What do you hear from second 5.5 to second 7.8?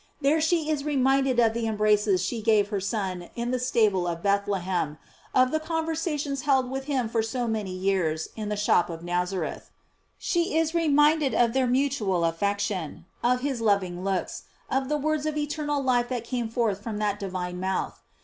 the conver sations held with him for so many